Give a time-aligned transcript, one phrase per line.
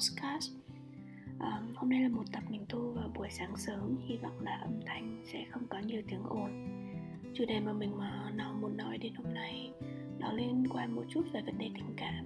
[0.00, 0.50] Podcast.
[1.40, 4.56] Um, Hôm nay là một tập mình thu vào buổi sáng sớm Hy vọng là
[4.56, 6.50] âm thanh sẽ không có nhiều tiếng ồn.
[7.34, 9.72] Chủ đề mà mình mà nó muốn nói đến hôm nay
[10.18, 12.24] Nó liên quan một chút về vấn đề tình cảm.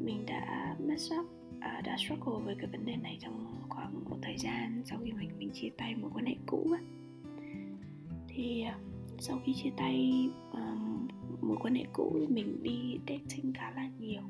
[0.00, 1.26] Mình đã mess up,
[1.56, 5.12] uh, đã struggle với cái vấn đề này trong khoảng một thời gian Sau khi
[5.12, 6.80] mình mình chia tay một quan hệ cũ á.
[8.28, 8.78] Thì à,
[9.18, 11.08] sau khi chia tay um,
[11.40, 14.22] mối quan hệ cũ mình đi dating khá là nhiều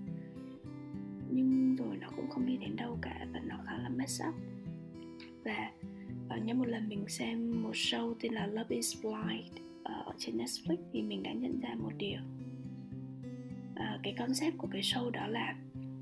[1.37, 4.35] nhưng rồi nó cũng không đi đến đâu cả và nó khá là mess up.
[5.45, 5.71] Và
[6.37, 10.13] uh, nhớ một lần mình xem một show tên là Love is Blind ờ, ở
[10.19, 12.21] trên Netflix thì mình đã nhận ra một điều.
[13.73, 15.57] Uh, cái concept của cái show đó là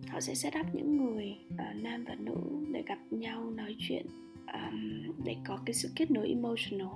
[0.08, 2.36] họ sẽ set up những người uh, nam và nữ
[2.72, 4.06] để gặp nhau nói chuyện
[4.52, 6.88] um, để có cái sự kết nối emotional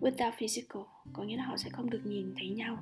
[0.00, 0.82] without physical.
[1.12, 2.78] Có nghĩa là họ sẽ không được nhìn thấy nhau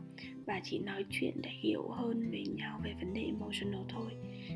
[0.46, 4.12] và chỉ nói chuyện để hiểu hơn về nhau về vấn đề emotional thôi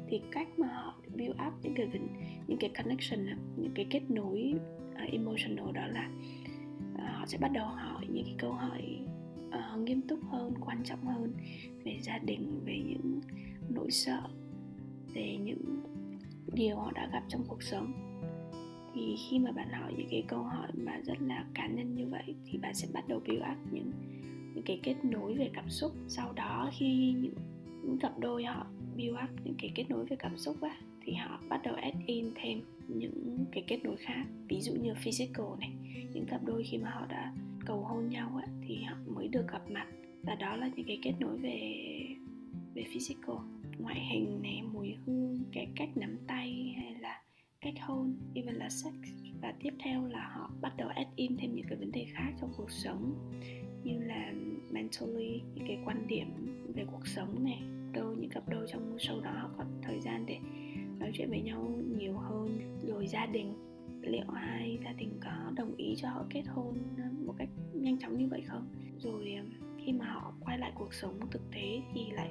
[0.09, 1.89] thì cách mà họ build up những cái
[2.47, 3.27] những cái connection
[3.57, 4.55] những cái kết nối
[4.93, 6.11] uh, emotional đó là
[6.95, 8.99] uh, họ sẽ bắt đầu hỏi những cái câu hỏi
[9.49, 11.33] uh, nghiêm túc hơn quan trọng hơn
[11.85, 13.21] về gia đình về những
[13.69, 14.23] nỗi sợ
[15.15, 15.83] về những
[16.53, 17.93] điều họ đã gặp trong cuộc sống.
[18.95, 22.07] Thì khi mà bạn hỏi những cái câu hỏi mà rất là cá nhân như
[22.07, 23.93] vậy thì bạn sẽ bắt đầu build up những
[24.55, 25.93] những cái kết nối về cảm xúc.
[26.09, 27.35] Sau đó khi những,
[27.85, 31.15] những cặp đôi họ build up những cái kết nối về cảm xúc á, thì
[31.15, 34.25] họ bắt đầu add in thêm những cái kết nối khác.
[34.49, 35.73] Ví dụ như physical này,
[36.15, 37.35] những cặp đôi khi mà họ đã
[37.67, 39.87] cầu hôn nhau á, thì họ mới được gặp mặt.
[40.23, 41.87] Và đó là những cái kết nối về
[42.75, 43.37] về physical.
[43.79, 47.23] Ngoại hình này, mùi hương, cái cách nắm tay hay là
[47.61, 48.95] cách hôn, even là sex.
[49.41, 52.33] Và tiếp theo là họ bắt đầu add in thêm những cái vấn đề khác
[52.41, 53.15] trong cuộc sống,
[53.85, 54.33] như là
[54.71, 56.29] mentally, những cái quan điểm
[56.75, 60.27] về cuộc sống này đôi những cặp đôi trong show đó họ có thời gian
[60.27, 60.39] để
[60.99, 62.59] nói chuyện với nhau nhiều hơn.
[62.87, 63.55] Rồi gia đình,
[64.03, 66.79] liệu hai gia đình có đồng ý cho họ kết hôn
[67.27, 68.67] một cách nhanh chóng như vậy không?
[68.99, 72.31] Rồi um, khi mà họ quay lại cuộc sống thực tế thì lại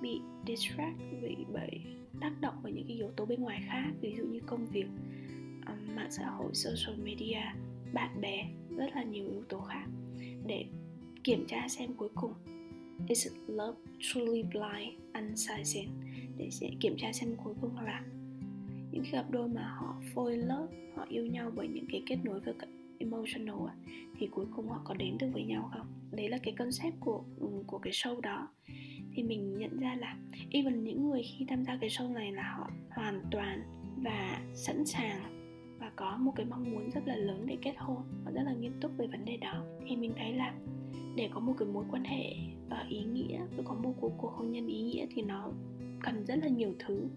[0.00, 1.80] bị distract bị bởi
[2.20, 4.86] tác động bởi những cái yếu tố bên ngoài khác, ví dụ như công việc
[5.66, 7.40] um, mạng xã hội, social media,
[7.92, 9.86] bạn bè, rất là nhiều yếu tố khác
[10.46, 10.64] để
[11.24, 12.32] kiểm tra xem cuối cùng
[13.08, 15.90] is love truly blind unseasoned
[16.36, 18.02] để sẽ kiểm tra xem cuối cùng là
[18.90, 22.40] những cặp đôi mà họ phôi lớp họ yêu nhau bởi những cái kết nối
[22.40, 22.54] với
[23.02, 23.56] emotional
[24.18, 25.86] thì cuối cùng họ có đến được với nhau không?
[26.10, 28.48] Đấy là cái concept của ừ, của cái show đó.
[29.14, 30.16] Thì mình nhận ra là
[30.50, 33.62] even những người khi tham gia cái show này là họ hoàn toàn
[34.02, 35.22] và sẵn sàng
[35.78, 38.02] và có một cái mong muốn rất là lớn để kết hôn.
[38.24, 39.64] Và rất là nghiêm túc về vấn đề đó.
[39.88, 40.54] Thì mình thấy là
[41.16, 42.34] để có một cái mối quan hệ
[42.72, 45.52] uh, ý nghĩa và có một cuộc, cuộc hôn nhân ý nghĩa thì nó
[46.02, 47.08] cần rất là nhiều thứ.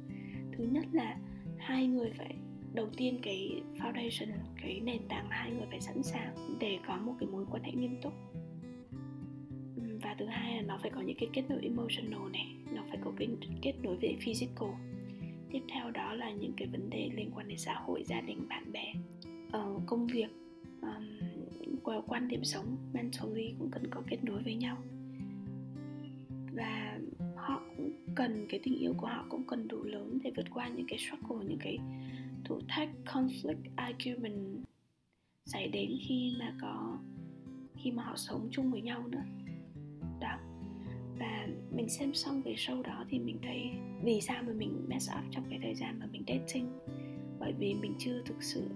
[0.51, 1.17] Thứ nhất là
[1.57, 2.35] hai người phải
[2.73, 4.27] đầu tiên cái foundation
[4.61, 7.71] cái nền tảng hai người phải sẵn sàng để có một cái mối quan hệ
[7.71, 8.13] nghiêm túc.
[10.01, 12.97] Và thứ hai là nó phải có những cái kết nối emotional này nó phải
[13.03, 13.27] có cái
[13.61, 14.69] kết nối về physical.
[15.51, 18.47] Tiếp theo đó là những cái vấn đề liên quan đến xã hội gia đình
[18.47, 18.93] bạn bè
[19.47, 20.29] uh, công việc
[20.81, 21.05] um,
[22.07, 24.77] quan điểm sống mentally cũng cần có kết nối với nhau
[26.55, 26.99] và
[27.35, 30.67] họ cũng cần, cái tình yêu của họ cũng cần đủ lớn để vượt qua
[30.67, 31.77] những cái struggle, những cái
[32.45, 34.65] thử thách, conflict, argument
[35.45, 36.97] xảy đến khi mà có,
[37.83, 39.23] khi mà họ sống chung với nhau nữa.
[40.19, 40.37] Đó.
[41.19, 43.71] Và mình xem xong về show đó thì mình thấy
[44.03, 46.71] vì sao mà mình mess up trong cái thời gian mà mình dating.
[47.39, 48.69] Bởi vì mình chưa thực sự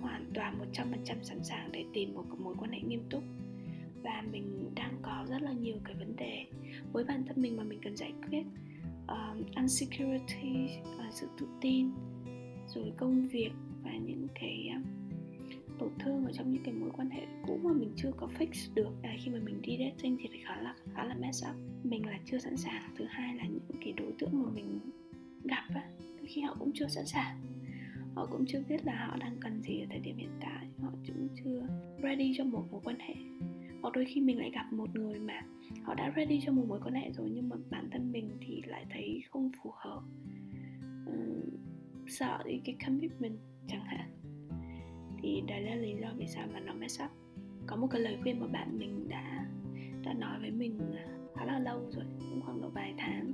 [0.00, 3.22] hoàn toàn 100% sẵn sàng để tìm một mối quan hệ nghiêm túc
[4.02, 6.46] và mình đang có rất là nhiều cái vấn đề
[6.92, 8.42] với bản thân mình mà mình cần giải quyết.
[9.08, 11.90] Um, insecurity uh, sự tự tin
[12.66, 13.50] rồi công việc
[13.82, 14.86] và những cái uh,
[15.78, 18.74] tổn thương ở trong những cái mối quan hệ cũ mà mình chưa có fix
[18.74, 18.90] được.
[19.02, 21.56] À, khi mà mình đi dating thì khá là khá là mess up.
[21.84, 22.82] Mình là chưa sẵn sàng.
[22.98, 24.78] Thứ hai là những cái đối tượng mà mình
[25.44, 25.88] gặp á
[26.26, 27.40] khi họ cũng chưa sẵn sàng.
[28.14, 30.66] Họ cũng chưa biết là họ đang cần gì ở thời điểm hiện tại.
[30.82, 31.66] Họ cũng chưa
[32.02, 33.14] ready cho một mối quan hệ
[33.82, 35.42] hoặc đôi khi mình lại gặp một người mà
[35.82, 38.62] họ đã ready cho một mối quan hệ rồi nhưng mà bản thân mình thì
[38.66, 40.02] lại thấy không phù hợp.
[41.10, 41.58] Uh,
[42.06, 43.38] sợ đi cái commitment
[43.68, 44.10] chẳng hạn.
[45.22, 47.10] Thì đấy là lý do vì sao mà nó mess up.
[47.66, 49.46] Có một cái lời khuyên mà bạn mình đã
[50.04, 50.78] đã nói với mình
[51.36, 53.32] khá là lâu rồi cũng khoảng độ vài tháng.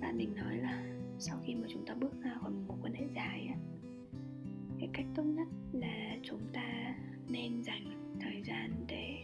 [0.00, 0.82] Bạn mình nói là
[1.18, 3.56] sau khi mà chúng ta bước ra khỏi một mối quan hệ dài á
[4.78, 5.48] cái cách tốt nhất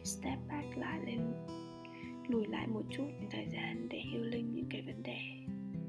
[0.07, 1.21] step back lại lên,
[2.29, 5.19] lùi lại một chút thời gian để healing những cái vấn đề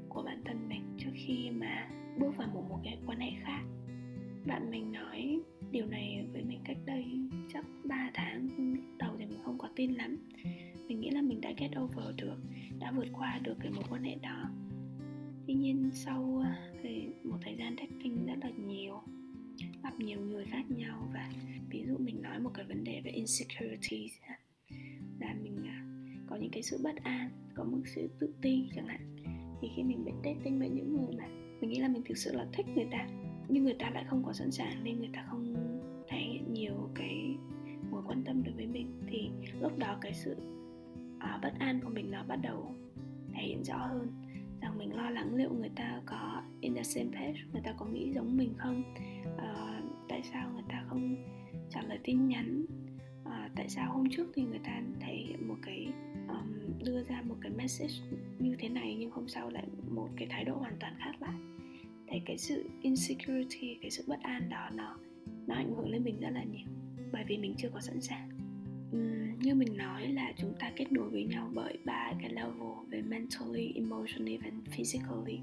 [0.08, 1.88] của bản thân mình trước khi mà
[2.18, 3.62] bước vào một một cái quan hệ khác.
[4.46, 7.04] Bạn mình nói điều này với mình cách đây
[7.52, 8.48] chắc 3 tháng,
[8.98, 10.16] đầu thì mình không có tin lắm.
[10.88, 12.36] Mình nghĩ là mình đã get over được,
[12.78, 14.50] đã vượt qua được cái mối quan hệ đó.
[15.46, 16.50] Tuy nhiên sau ờ,
[16.82, 19.02] thì một thời gian dating rất là nhiều
[19.82, 21.32] gặp nhiều người khác nhau và
[21.70, 24.10] ví dụ mình nói một cái vấn đề về insecurity
[25.20, 25.84] là mình à,
[26.26, 29.16] có những cái sự bất an có một sự tự ti chẳng hạn.
[29.60, 31.28] Thì khi mình bị dating với những người mà
[31.60, 33.08] mình nghĩ là mình thực sự là thích người ta
[33.48, 35.54] nhưng người ta lại không có sẵn sàng nên người ta không
[36.08, 37.36] thể hiện nhiều cái
[37.90, 40.36] mối quan tâm đối với mình thì lúc đó cái sự
[41.16, 42.74] uh, bất an của mình nó bắt đầu
[43.34, 44.08] thể hiện rõ hơn
[44.60, 47.86] rằng mình lo lắng liệu người ta có in the same page người ta có
[47.86, 48.82] nghĩ giống mình không?
[49.34, 51.16] Uh, tại sao người ta không
[51.70, 52.64] trả lời tin nhắn?
[53.22, 55.86] Uh, tại sao hôm trước thì người ta thể hiện một cái
[56.28, 57.94] um, đưa ra một cái message
[58.38, 61.34] như thế này nhưng hôm sau lại một cái thái độ hoàn toàn khác lại?
[62.08, 64.98] Thì cái sự insecurity cái sự bất an đó nó
[65.46, 66.66] nó ảnh hưởng lên mình rất là nhiều
[67.12, 68.37] bởi vì mình chưa có sẵn sàng
[69.38, 73.02] như mình nói là chúng ta kết nối với nhau bởi ba cái level về
[73.02, 75.40] mentally emotionally và physically.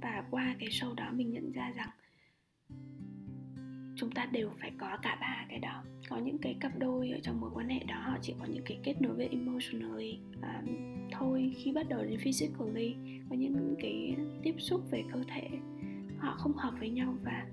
[0.00, 1.90] Và qua cái show đó mình nhận ra rằng
[3.96, 5.84] chúng ta đều phải có cả ba cái đó.
[6.08, 8.64] Có những cái cặp đôi ở trong mối quan hệ đó họ chỉ có những
[8.64, 10.66] cái kết nối với emotionally um,
[11.12, 12.94] thôi khi bắt đầu đến physically
[13.30, 15.48] có những cái tiếp xúc về cơ thể.
[16.18, 17.46] Họ không hợp với nhau và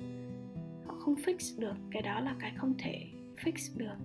[0.86, 3.06] họ không fix được cái đó là cái không thể
[3.44, 3.96] fix được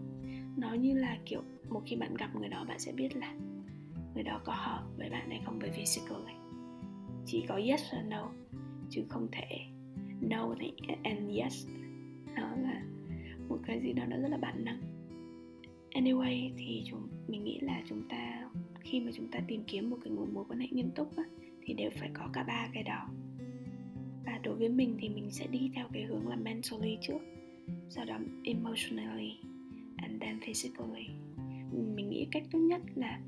[0.56, 3.35] nó như là kiểu một khi bạn gặp người đó bạn sẽ biết là
[4.15, 5.71] người đó có hợp với bạn hay không với
[6.25, 6.35] này
[7.27, 8.31] chỉ có yes và no
[8.91, 9.67] chứ không thể
[10.21, 10.55] no
[11.03, 11.67] and yes.
[12.37, 12.83] Nó là
[13.49, 14.81] một cái gì đó nó rất là bản năng.
[15.91, 19.97] Anyway thì chúng mình nghĩ là chúng ta khi mà chúng ta tìm kiếm một
[20.05, 21.25] cái mối quan hệ nghiêm túc á,
[21.62, 23.09] thì đều phải có cả ba cái đó.
[24.25, 27.19] Và đối với mình thì mình sẽ đi theo cái hướng là mentally trước
[27.89, 29.33] sau đó emotionally
[29.96, 31.08] and then physically
[31.94, 33.20] mình nghĩ cách tốt nhất là,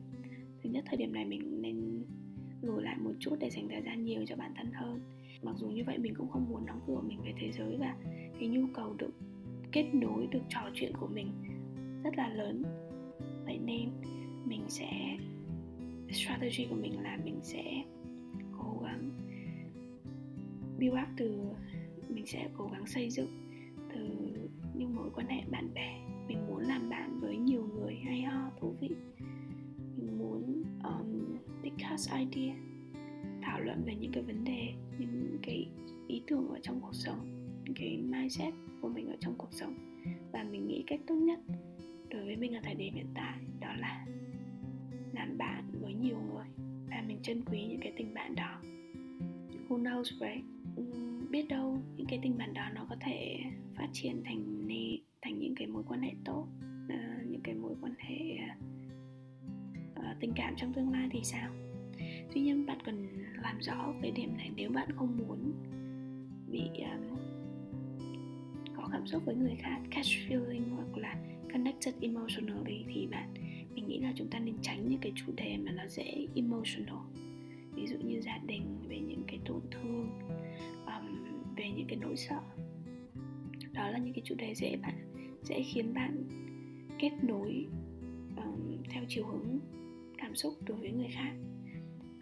[0.63, 2.05] thứ nhất thời điểm này mình nên
[2.63, 5.01] lùi lại một chút để dành thời gian nhiều cho bản thân hơn.
[5.43, 7.97] Mặc dù như vậy mình cũng không muốn đóng cửa mình về thế giới và
[8.41, 9.13] cái nhu cầu được
[9.73, 11.33] kết nối, được trò chuyện của mình
[12.05, 12.63] rất là lớn.
[13.45, 13.91] Vậy nên
[14.45, 15.19] mình sẽ,
[16.11, 17.85] strategy của mình là mình sẽ
[18.59, 19.11] cố gắng
[20.79, 21.41] build up từ,
[22.09, 23.29] mình sẽ cố gắng xây dựng
[23.95, 24.09] từ
[24.75, 26.06] những mối quan hệ bạn bè
[26.67, 28.91] làm bạn với nhiều người hay ho thú vị.
[29.97, 32.57] Mình muốn um, discuss idea
[33.43, 35.69] thảo luận về những cái vấn đề những cái
[36.09, 37.19] ý tưởng ở trong cuộc sống
[37.65, 39.75] những cái mindset của mình ở trong cuộc sống.
[40.33, 41.41] Và mình nghĩ cách tốt nhất
[42.11, 44.07] đối với mình ở thời điểm hiện tại đó là
[45.13, 46.47] làm bạn với nhiều người
[46.91, 48.61] và mình trân quý những cái tình bạn đó.
[49.69, 50.45] Who knows right?
[51.31, 53.41] Biết đâu những cái tình bạn đó nó có thể
[53.75, 54.67] phát triển thành
[55.23, 56.47] thành những cái mối quan hệ tốt
[56.85, 58.39] uh, những cái mối quan hệ
[59.99, 61.51] uh, tình cảm trong tương lai thì sao?
[62.35, 63.07] Tuy nhiên bạn cần
[63.43, 65.53] làm rõ cái điểm này nếu bạn không muốn
[66.51, 67.17] bị um,
[68.77, 71.17] có cảm xúc với người khác catch feeling hoặc là
[71.53, 73.35] connected emotionally thì bạn
[73.75, 76.97] mình nghĩ là chúng ta nên tránh những cái chủ đề mà nó dễ emotional.
[77.75, 80.09] Ví dụ như gia đình về những cái tổn thương
[80.87, 82.41] um, về những cái nỗi sợ.
[83.73, 84.95] Đó là những cái chủ đề dễ bạn
[85.49, 86.25] sẽ khiến bạn
[86.99, 87.67] kết nối
[88.37, 89.59] um, theo chiều hướng
[90.19, 91.33] cảm xúc đối với người khác.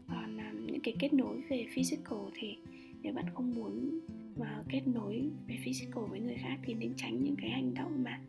[0.08, 2.56] Còn um, những cái kết nối về physical thì
[3.02, 4.00] nếu bạn không muốn
[4.36, 8.04] mà kết nối về physical với người khác thì nên tránh những cái hành động
[8.04, 8.20] mà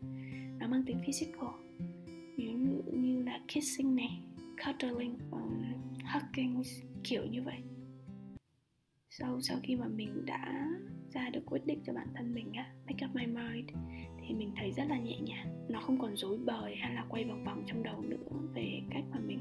[0.60, 1.50] nó mang tính physical.
[2.38, 2.54] Ví dụ
[2.92, 4.20] như là kissing này
[4.66, 5.64] cuddling um,
[6.14, 6.62] hugging
[7.04, 7.58] kiểu như vậy
[9.20, 10.70] sau sau khi mà mình đã
[11.14, 13.70] ra được quyết định cho bản thân mình á, make up my mind,
[14.22, 15.66] thì mình thấy rất là nhẹ nhàng.
[15.70, 19.04] Nó không còn rối bời hay là quay vòng vòng trong đầu nữa về cách
[19.12, 19.40] mà mình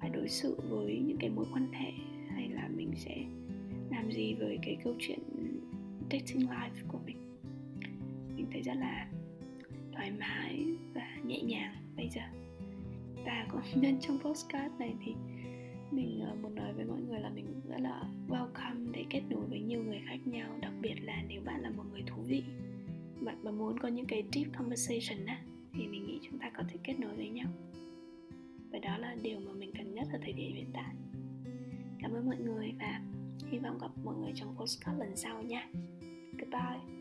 [0.00, 1.92] phải đối xử với những cái mối quan hệ
[2.28, 3.16] hay là mình sẽ
[3.90, 5.18] làm gì với cái câu chuyện
[6.10, 7.16] dating life của mình.
[8.36, 9.08] Mình thấy rất là
[9.92, 12.22] thoải mái và nhẹ nhàng bây giờ.
[13.24, 15.14] Và cũng nhân trong postcard này thì
[15.94, 19.46] mình ờ, muốn nói với mọi người là mình rất là welcome để kết nối
[19.46, 22.42] với nhiều người khác nhau, đặc biệt là nếu bạn là một người thú vị.
[23.20, 26.62] Bạn mà muốn có những cái deep conversation á, thì mình nghĩ chúng ta có
[26.68, 27.48] thể kết nối với nhau.
[28.70, 30.94] Và đó là điều mà mình cần nhất ở thời điểm hiện tại.
[31.98, 33.00] Cảm ơn mọi người và
[33.50, 35.68] hy vọng gặp mọi người trong postcard lần sau nha.
[36.38, 36.93] Goodbye.